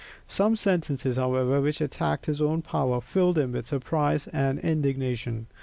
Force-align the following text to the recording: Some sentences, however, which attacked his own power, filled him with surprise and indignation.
Some 0.27 0.55
sentences, 0.55 1.17
however, 1.17 1.61
which 1.61 1.79
attacked 1.79 2.25
his 2.25 2.41
own 2.41 2.63
power, 2.63 3.01
filled 3.01 3.37
him 3.37 3.51
with 3.51 3.67
surprise 3.67 4.25
and 4.25 4.57
indignation. 4.57 5.45